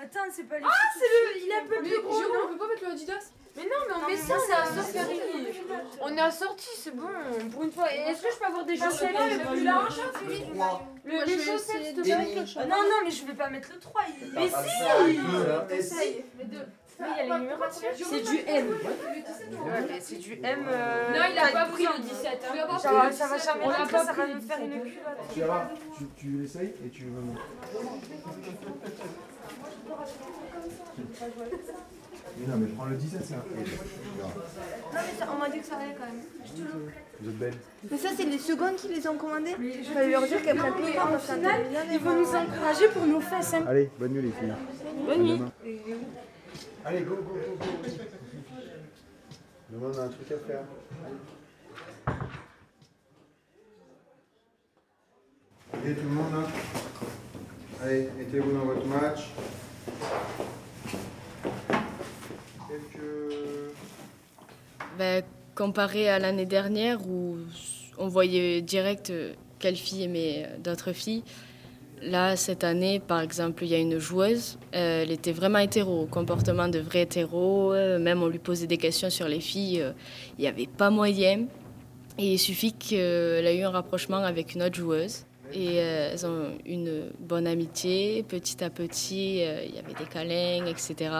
[0.00, 1.42] Attends, c'est pas les Ah, c'est le.
[1.44, 2.20] Il est un peu plus gros.
[2.44, 4.36] On peut pas mettre le Adidas Mais non, mais on Non, met mais ça, moi,
[4.38, 4.98] on c'est est un assorti.
[4.98, 5.20] assorti.
[6.00, 7.08] On est assorti, c'est bon,
[7.52, 7.92] pour une fois.
[7.92, 9.94] Est-ce que je peux avoir des Bah, chaussettes le plus large.
[10.26, 10.80] Le- Moi,
[11.26, 12.44] Les vais chaussettes, de le.
[12.56, 14.02] Ah Non, non, mais je vais pas mettre le 3.
[14.08, 14.40] il- T'as
[15.68, 15.96] Mais si.
[16.38, 16.66] Mais deux.
[17.00, 18.04] Oui, il y a les numéros dessus.
[18.04, 18.66] C'est du M.
[18.70, 20.66] Ouais, mais c'est du M.
[20.68, 22.54] euh, Non, il a pas 12 pris le 17, hein.
[22.56, 24.40] Ça va, ça va, le ça va 17, jamais on rentrer, ça va me le
[24.40, 25.18] faire une 17, culotte.
[25.32, 27.22] Tu voir, tu, tu l'essayes et tu veux.
[32.40, 33.54] Mais non, mais prends le 17, c'est un peu.
[33.56, 34.28] Non,
[34.94, 36.22] mais ça- on m'a dit que ça allait quand même.
[36.44, 37.54] Je te le Vous êtes belle.
[37.90, 40.72] Mais ça, c'est les secondes qui les ont commandées Il fallait leur dire qu'elles prennent
[40.74, 43.54] le temps que finale, ils vont nous encourager pour nos fesses.
[43.54, 43.64] hein.
[43.68, 44.54] Allez, bonne nuit les filles.
[45.06, 45.42] Bonne nuit.
[46.84, 47.66] Allez, go, go, go, go.
[49.70, 50.64] Demain, on a un truc à faire.
[55.72, 56.48] Allez, tout le monde là.
[57.82, 59.30] Allez, mettez-vous dans votre match.
[62.68, 63.74] Quelques.
[64.98, 65.22] Ben,
[65.54, 67.36] comparé à l'année dernière où
[67.98, 71.24] on voyait direct euh, quelle fille aimait euh, d'autres filles,
[72.02, 76.02] là, cette année, par exemple, il y a une joueuse, euh, elle était vraiment hétéro,
[76.02, 79.80] au comportement de vraie hétéro, euh, même on lui posait des questions sur les filles,
[79.82, 79.92] euh,
[80.38, 81.46] il n'y avait pas moyen.
[82.18, 85.24] Et il suffit qu'elle a eu un rapprochement avec une autre joueuse.
[85.54, 88.24] Et elles ont une bonne amitié.
[88.24, 91.10] Petit à petit, il y avait des câlins, etc.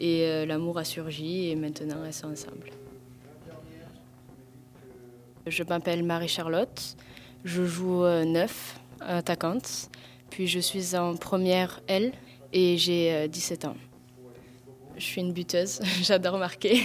[0.00, 2.70] Et l'amour a surgi et maintenant elles sont ensemble.
[5.46, 6.96] Je m'appelle Marie-Charlotte.
[7.44, 9.88] Je joue neuf, attaquante.
[10.30, 12.12] Puis je suis en première L
[12.52, 13.76] et j'ai euh, 17 ans.
[14.96, 16.82] Je suis une buteuse, j'adore marquer.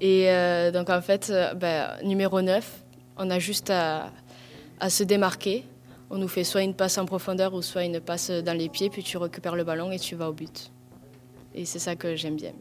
[0.00, 2.84] Et euh, donc en fait, euh, ben, numéro 9,
[3.16, 4.12] on a juste à,
[4.88, 5.64] se démarquer.
[6.10, 8.90] On nous fait soit une passe en profondeur ou soit une passe dans les pieds,
[8.90, 10.70] puis tu récupères le ballon et tu vas au but.
[11.54, 12.52] Et c'est ça que j'aime bien.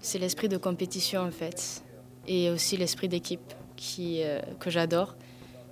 [0.00, 1.82] C'est l'esprit de compétition en fait,
[2.26, 5.16] et aussi l'esprit d'équipe qui, euh, que j'adore.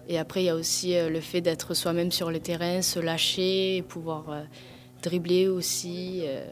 [0.09, 3.01] Et après, il y a aussi euh, le fait d'être soi-même sur le terrain, se
[3.01, 4.43] lâcher, pouvoir euh,
[5.03, 6.23] dribbler aussi.
[6.25, 6.45] euh.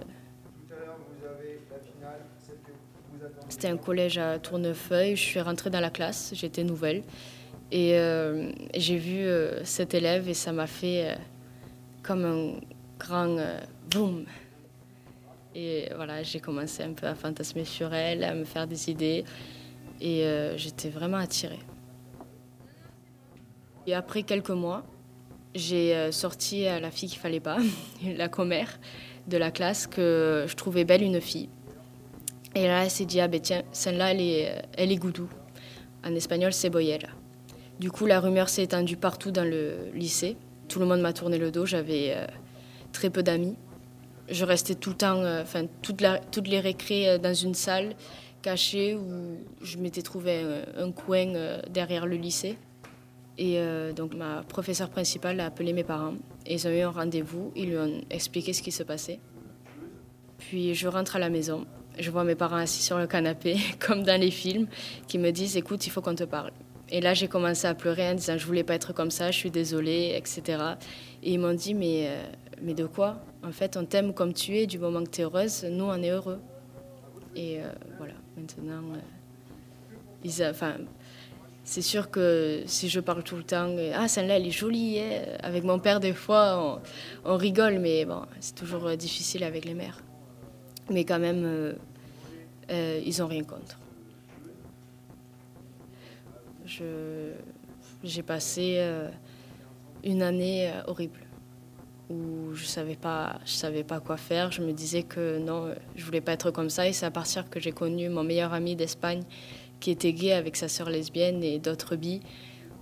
[3.48, 5.16] C'était un collège à Tournefeuille.
[5.16, 7.02] Je suis rentrée dans la classe, j'étais nouvelle.
[7.70, 7.96] Et
[8.74, 11.16] j'ai vu euh, cet élève et ça m'a fait
[12.02, 12.60] comme un
[12.98, 13.36] grand
[13.90, 14.24] boum.
[15.54, 19.24] Et voilà, j'ai commencé un peu à fantasmer sur elle, à me faire des idées.
[20.00, 20.24] Et
[20.56, 21.60] j'étais vraiment attirée.
[23.86, 24.84] Et après quelques mois,
[25.54, 27.58] j'ai euh, sorti à la fille qu'il fallait pas,
[28.16, 28.78] la commère
[29.28, 31.48] de la classe, que je trouvais belle une fille.
[32.54, 35.28] Et là, elle s'est dit, ah ben tiens, celle-là, elle est, elle est goudou.
[36.04, 37.08] En espagnol, c'est boyella.
[37.80, 40.36] Du coup, la rumeur s'est étendue partout dans le lycée.
[40.68, 42.26] Tout le monde m'a tourné le dos, j'avais euh,
[42.92, 43.56] très peu d'amis.
[44.28, 47.94] Je restais tout le temps, euh, enfin, toutes les récrés euh, dans une salle
[48.40, 50.42] cachée où je m'étais trouvé
[50.76, 52.56] un, coin euh, derrière le lycée.
[53.36, 56.14] Et euh, donc, ma professeure principale a appelé mes parents.
[56.46, 59.18] Et ils ont eu un rendez-vous, ils lui ont expliqué ce qui se passait.
[60.38, 61.66] Puis je rentre à la maison,
[61.98, 64.66] je vois mes parents assis sur le canapé, comme dans les films,
[65.08, 66.52] qui me disent écoute, il faut qu'on te parle.
[66.90, 69.38] Et là, j'ai commencé à pleurer en disant je voulais pas être comme ça, je
[69.38, 70.42] suis désolée, etc.
[71.22, 72.22] Et ils m'ont dit mais, euh,
[72.62, 73.20] mais de quoi?
[73.42, 76.02] En fait, on t'aime comme tu es, du moment que tu es heureuse, nous, on
[76.02, 76.40] est heureux.
[77.34, 78.82] Et euh, voilà, maintenant,
[80.22, 80.76] ils enfin,
[81.64, 85.00] c'est sûr que si je parle tout le temps, euh, ah, celle-là, elle est jolie,
[85.00, 85.22] hein.
[85.42, 86.80] avec mon père, des fois,
[87.24, 90.02] on, rigole, mais bon, c'est toujours euh, difficile avec les mères.
[90.90, 91.72] Mais quand même, euh,
[92.70, 93.78] euh, ils n'ont rien contre.
[98.04, 99.08] J'ai passé euh,
[100.02, 101.20] une année euh, horrible
[102.10, 104.52] où je savais pas, savais pas quoi faire.
[104.52, 106.86] Je me disais que non, euh, je voulais pas être comme ça.
[106.86, 109.22] Et c'est à partir que j'ai connu mon meilleur ami d'Espagne
[109.84, 112.22] qui était gay avec sa sœur lesbienne et d'autres bi,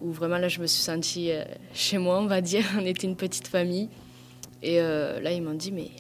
[0.02, 1.42] où vraiment là je me suis sentie euh,
[1.74, 2.64] chez moi, on va dire.
[2.78, 3.88] On était une petite famille.
[4.62, 5.90] Et euh, là ils m'ont dit mais,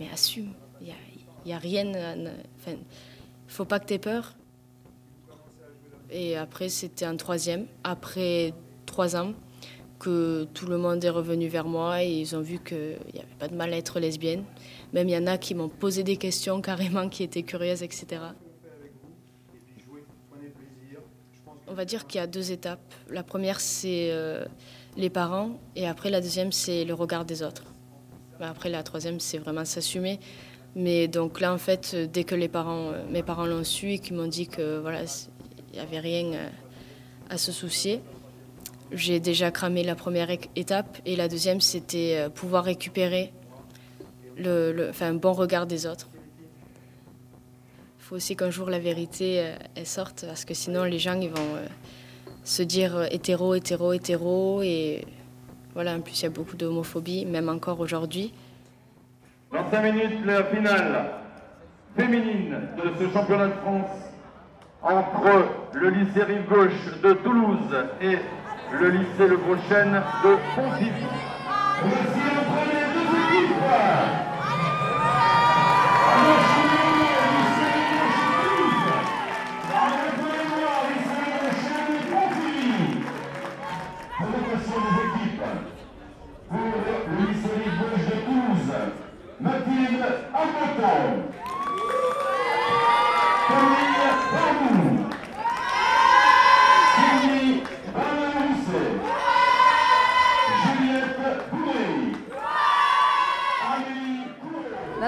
[0.00, 0.94] mais assume, il y a,
[1.44, 1.92] y a rien,
[3.46, 4.34] faut pas que tu aies peur.
[6.10, 8.54] Et après, c'était un troisième, après
[8.86, 9.34] trois ans,
[9.98, 13.38] que tout le monde est revenu vers moi et ils ont vu qu'il n'y avait
[13.38, 14.44] pas de mal à être lesbienne.
[14.94, 18.22] Même il y en a qui m'ont posé des questions carrément, qui étaient curieuses, etc.
[21.72, 22.92] On va dire qu'il y a deux étapes.
[23.08, 24.44] La première, c'est euh,
[24.98, 25.58] les parents.
[25.74, 27.62] Et après, la deuxième, c'est le regard des autres.
[28.38, 30.20] Mais Après, la troisième, c'est vraiment s'assumer.
[30.76, 34.16] Mais donc là, en fait, euh, dès que euh, mes parents l'ont su et qu'ils
[34.16, 36.50] m'ont dit que voilà, il n'y avait rien
[37.30, 38.02] à se soucier,
[38.90, 40.98] j'ai déjà cramé la première étape.
[41.06, 43.32] Et la deuxième, c'était pouvoir récupérer
[44.44, 46.10] un bon regard des autres.
[48.12, 51.56] Faut aussi qu'un jour la vérité euh, sorte parce que sinon les gens ils vont
[51.56, 51.66] euh,
[52.44, 55.06] se dire euh, hétéro, hétéro, hétéro et
[55.72, 58.34] voilà en plus il y a beaucoup d'homophobie même encore aujourd'hui.
[59.50, 61.10] Dans 5 minutes, la finale
[61.96, 63.96] féminine de ce championnat de France
[64.82, 68.18] entre le lycée Rive Gauche de Toulouse et
[68.78, 71.06] le lycée Le Gros-Chêne de Pontivy.
[71.80, 74.21] Voici entre les deux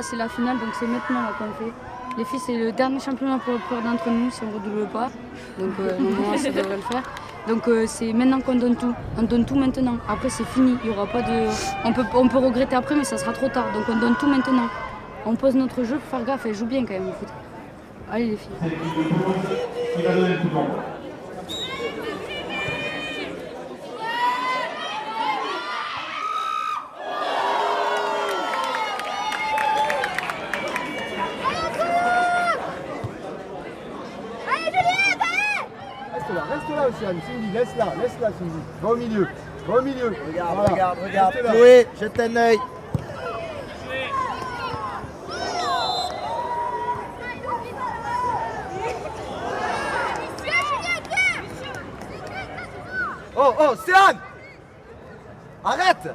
[0.05, 1.73] c'est la finale, donc c'est maintenant qu'on le fait.
[2.19, 5.11] Les filles, c'est le dernier championnat pour pour d'entre nous si on ne redouble pas.
[5.59, 7.03] Donc, euh, normalement, ça devrait le faire.
[7.49, 8.95] Donc, euh, c'est maintenant qu'on donne tout.
[9.19, 9.97] On donne tout maintenant.
[10.09, 10.77] Après, c'est fini.
[10.85, 11.23] Il aura pas.
[11.85, 11.93] On
[12.29, 13.67] peut, regretter après, mais ça sera trop tard.
[13.73, 14.69] Donc, on donne tout maintenant.
[15.27, 16.47] On pose notre jeu, faut faire gaffe.
[16.47, 17.29] Elle joue bien quand même au foot.
[18.13, 18.51] Allez, les filles.
[36.27, 37.21] Reste là, reste là, Océane.
[37.27, 38.63] Cindy, laisse-la, laisse-la, Cindy.
[38.81, 39.29] Va au milieu,
[39.67, 40.15] va au milieu.
[40.27, 40.73] Regarde, Voilà.
[40.73, 41.35] regarde, regarde.
[41.35, 42.59] Chloé, jette un œil.
[53.37, 54.19] Oh, oh, Céane
[55.65, 56.15] Arrête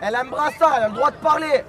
[0.00, 1.64] Elle a un brassard, elle a le droit de parler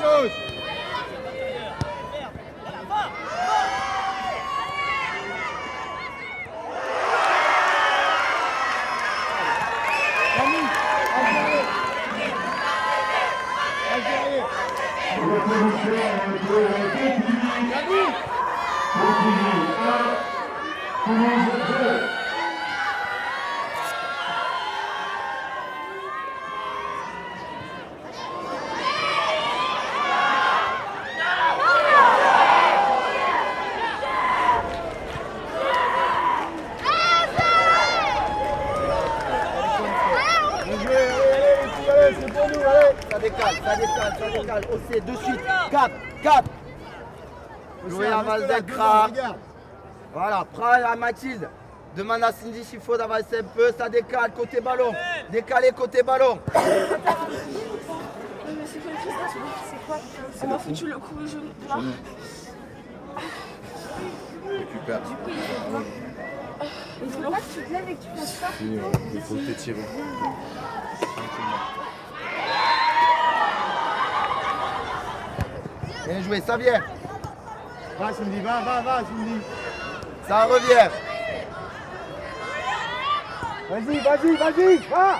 [0.00, 0.49] shoes.
[43.10, 44.64] Ça décale, ça décale, ça décale.
[44.72, 45.40] Aussi, de suite.
[45.70, 45.92] Cap,
[46.22, 46.44] cap.
[47.86, 48.92] Chloé Océane, avale reste là, d'un deux cran.
[49.02, 49.36] secondes, regarde.
[50.12, 51.48] Voilà, prends à Mathilde.
[51.96, 53.72] Demande à Cindy s'il faut d'avancer un peu.
[53.76, 54.92] Ça décale, côté ballon.
[55.30, 56.38] Décalé, côté ballon.
[56.54, 56.60] Mais
[58.66, 58.98] c'est quoi le
[59.70, 59.96] C'est quoi
[60.36, 61.50] Ça m'a foutu le coup au genou.
[61.68, 61.76] là.
[64.48, 65.00] Récupère.
[67.02, 68.46] Il faut pas que tu te lèves et que tu fasses ça.
[69.14, 69.84] Il faut t'étirer.
[76.10, 76.80] Bien joué, ça vient.
[77.96, 79.40] Va Cindy, va, va, va Cindy.
[80.26, 80.90] Ça revient.
[83.70, 85.18] Vas-y, vas-y, vas-y, va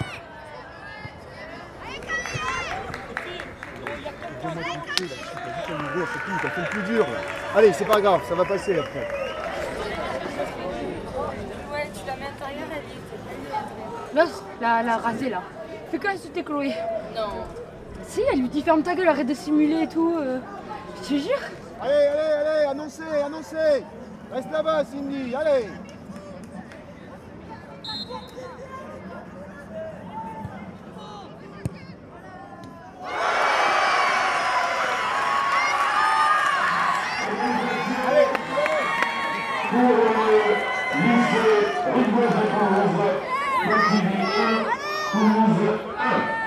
[4.43, 6.07] là,
[6.43, 7.19] t'as fait le plus dur là.
[7.55, 9.09] Allez, c'est pas grave, ça va passer après.
[11.73, 12.33] Ouais, tu la mets
[14.13, 14.61] elle est.
[14.61, 15.43] La, la rasée là.
[15.93, 16.75] Fais quoi insulter Chloé
[17.15, 17.45] Non.
[18.09, 20.17] Si, elle lui dit ferme ta gueule, arrête de simuler et tout.
[20.19, 20.41] euh.
[21.03, 21.15] Je.
[21.81, 23.85] Allez, allez, allez, annoncez, annoncez
[24.33, 25.67] Reste là-bas Cindy, allez
[39.71, 40.51] Pour le
[41.01, 41.61] lycée
[41.95, 42.99] Rive Gauche de Toulouse,
[43.65, 44.65] Pontivy 1,
[45.13, 46.41] Toulouse 1.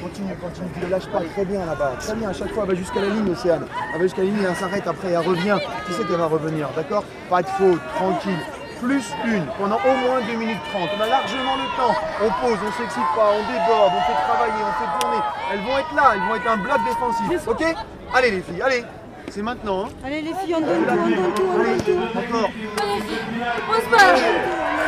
[0.00, 2.70] Continue, continue, tu ne lâches pas, très bien là-bas, très bien, à chaque fois, elle
[2.70, 3.64] va jusqu'à la ligne, Océane.
[3.92, 5.56] Elle va jusqu'à la ligne, elle s'arrête, après elle revient.
[5.86, 7.04] Tu sais qu'elle va revenir, d'accord?
[7.30, 8.42] Pas de faute, tranquille.
[8.80, 10.90] plus une pendant au moins 2 minutes 30.
[10.98, 11.94] On a largement le temps.
[12.22, 15.22] On pose, on s'excite pas, on déborde, on fait travailler, on fait tourner.
[15.52, 17.46] Elles vont être là, elles vont être un bloc défensif.
[17.46, 17.62] Ok?
[18.14, 18.84] Allez les filles, allez.
[19.30, 19.86] C'est maintenant.
[19.86, 19.90] Hein.
[20.04, 22.18] Allez les filles, on donne tout, on donne tout, on donne tout.
[22.18, 22.50] Encore.
[23.70, 24.08] On se bat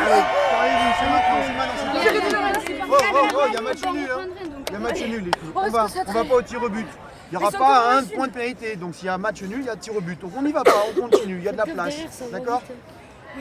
[0.03, 2.91] Allez, parlez-vous, c'est maintenant, c'est maintenant, c'est maintenant.
[2.91, 4.09] Oh, oh, oh, il y a match nul.
[4.11, 4.40] Hein.
[4.81, 5.31] Match nul.
[5.55, 6.87] On va, on va pas au tir au but.
[7.31, 8.75] Il n'y aura pas un point de pénalité.
[8.75, 10.19] Donc s'il y a match nul, il y a tir au but.
[10.19, 11.95] Donc on n'y va pas, on continue, il y a de la place.
[12.31, 12.61] D'accord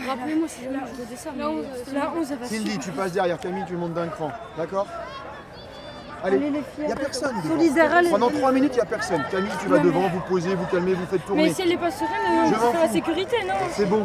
[0.07, 1.30] Rappelez-moi si jamais je redescends.
[1.86, 1.93] ça.
[1.93, 4.30] La 11, elle va Cindy, tu passes derrière Camille, tu montes d'un cran.
[4.57, 4.86] D'accord
[6.23, 7.35] Allez, Allez, les il n'y a personne.
[7.43, 7.57] devant.
[7.57, 8.11] Solidaire, allez.
[8.11, 9.23] Pendant 3 minutes, il n'y a personne.
[9.31, 11.45] Camille, tu vas Non, mais- devant, vous posez, vous calmez, vous faites tourner.
[11.45, 12.11] Mais si elle n'est pas sereine,
[12.47, 14.05] Je on m'en fait la sécurité, non C'est bon.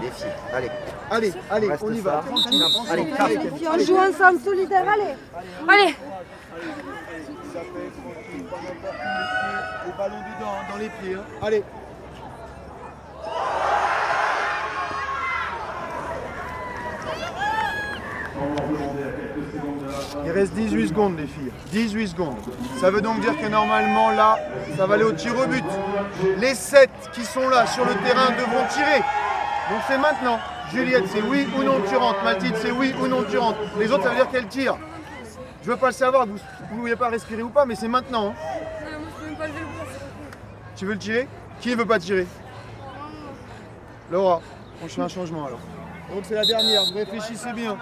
[0.53, 0.72] Allez,
[1.11, 2.24] allez, allez, on y va.
[2.26, 2.63] Tranquille.
[2.89, 3.86] Allez, Allez, les filles, on allez.
[3.86, 5.16] joue ensemble, solidaire, allez
[5.68, 5.95] Allez
[9.86, 11.18] Les ballons dedans, dans les pieds.
[11.41, 11.63] Allez.
[20.26, 21.51] Il reste 18 secondes les filles.
[21.72, 22.38] 18 secondes.
[22.80, 24.38] Ça veut donc dire que normalement là,
[24.78, 25.64] ça va aller au tir au but.
[26.38, 28.99] Les 7 qui sont là sur le terrain devront tirer.
[29.70, 30.39] Donc c'est maintenant.
[30.72, 32.24] Juliette, c'est oui ou non tu rentres.
[32.24, 33.60] Mathilde, c'est oui ou non tu rentres.
[33.80, 34.78] Les autres, ça veut dire qu'elles tirent.
[35.64, 38.30] Je veux pas le savoir, vous ne voulez pas respirer ou pas, mais c'est maintenant.
[38.30, 38.34] hein.
[40.76, 41.28] Tu veux le tirer?
[41.62, 42.28] Qui ne veut pas tirer?
[44.12, 44.41] Laura,
[44.84, 45.60] on fait un changement alors.
[46.14, 47.78] Donc c'est la dernière, réfléchissez bien.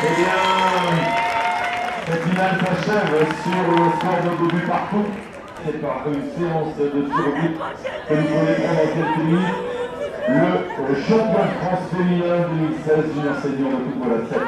[0.02, 0.28] Eh bien,
[2.06, 5.06] cette finale s'achève sur le score de deux buts partout.
[5.64, 7.56] C'est par une séance de tir au but
[8.08, 9.73] que nous connaîtrons dans quelques minutes.
[10.94, 14.38] Le champion de France féminin 2016 junior senior de football à 7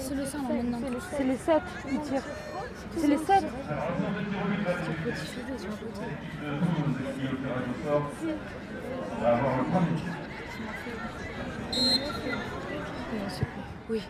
[0.00, 0.78] C'est le 7 maintenant.
[1.16, 2.22] C'est les 7 qui tirent.
[2.96, 3.44] C'est les 7
[13.88, 14.02] Oui.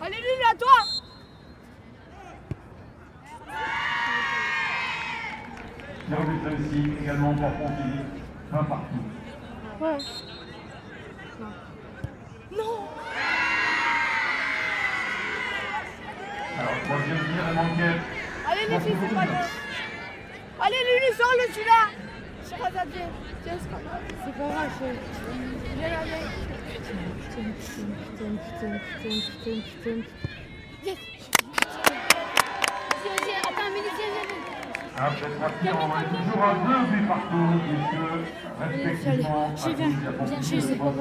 [0.00, 0.16] Allez,
[0.50, 0.91] à toi
[6.12, 9.04] Tir au but réussi également pour un partout.
[9.80, 9.98] Ouais.
[12.54, 12.88] Non
[16.58, 17.88] Alors, troisième tir est manqué.
[18.46, 19.50] Allez, les filles, c'est pas grave.
[20.60, 21.82] Allez, Lulu, sors-le, celui-là
[22.44, 23.08] Sur Xavier.
[23.42, 24.02] Tiens, c'est pas grave.
[24.22, 24.96] C'est pas grave, c'est...
[25.78, 26.28] Viens viens.
[27.22, 27.88] Putain, putain,
[28.18, 30.00] putain, putain, putain, putain.
[30.84, 30.98] Yes
[32.92, 34.51] Vas-y, vas-y, attends, Amélie, viens, viens, viens.
[35.04, 35.26] Après
[35.72, 37.98] on est toujours à deux buts partout, puisque
[38.60, 40.92] respectivement, J'y viens, viens, je sais pas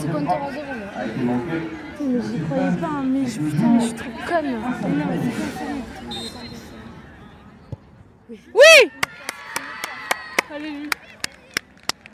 [0.00, 1.56] C'est à a été manqué.
[2.00, 4.52] Mais j'y croyais pas, mais je, putain, mais je suis trop conne.
[4.52, 4.60] Non,
[5.22, 5.64] c'est ça.
[8.54, 8.90] Oui
[10.54, 10.90] Allez, Lulu.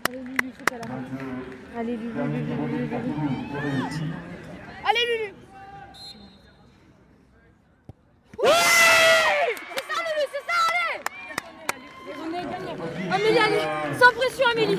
[0.09, 1.05] Allez, Lulu, faut qu'elle arrête.
[1.78, 2.89] Allez, Lulu, Lulu, Lulu.
[4.85, 5.35] Allez, Lulu
[8.43, 8.51] Oui
[9.76, 10.99] C'est ça, Lulu, c'est ça, allez
[12.18, 12.72] On est gagné.
[13.12, 13.66] Amélie, allez,
[13.99, 14.78] sans pression, Amélie.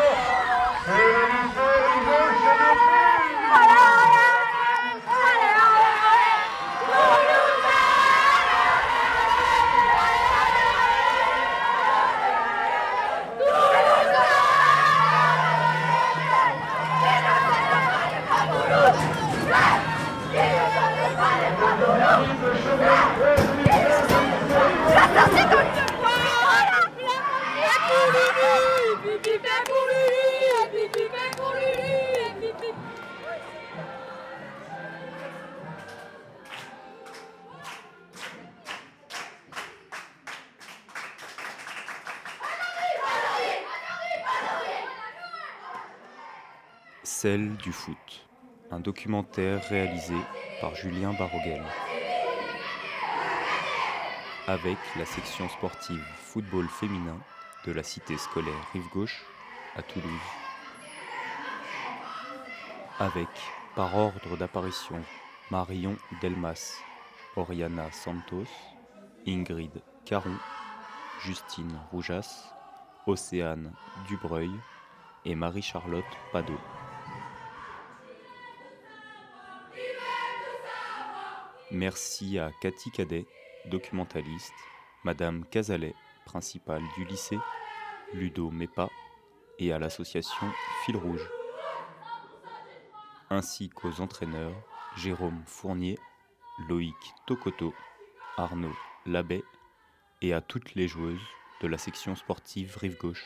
[47.21, 48.27] Celle du foot,
[48.71, 50.15] un documentaire réalisé
[50.59, 51.61] par Julien Baroguel.
[54.47, 57.19] Avec la section sportive football féminin
[57.67, 59.23] de la cité scolaire Rive Gauche
[59.75, 60.09] à Toulouse.
[62.97, 63.29] Avec,
[63.75, 64.99] par ordre d'apparition,
[65.51, 66.79] Marion Delmas,
[67.35, 68.49] Oriana Santos,
[69.27, 70.37] Ingrid Caron,
[71.23, 72.51] Justine Roujas,
[73.05, 73.71] Océane
[74.07, 74.49] Dubreuil
[75.23, 76.03] et Marie-Charlotte
[76.33, 76.57] Padot.
[81.73, 83.25] Merci à Cathy Cadet,
[83.67, 84.53] documentaliste,
[85.05, 85.95] Madame Cazalet,
[86.25, 87.39] principale du lycée,
[88.13, 88.89] Ludo Mepa
[89.57, 90.51] et à l'association
[90.83, 91.29] Fil Rouge,
[93.29, 94.61] ainsi qu'aux entraîneurs
[94.97, 95.97] Jérôme Fournier,
[96.67, 96.93] Loïc
[97.25, 97.73] Tokoto,
[98.35, 99.41] Arnaud Labbé
[100.21, 101.25] et à toutes les joueuses
[101.61, 103.25] de la section sportive Rive Gauche.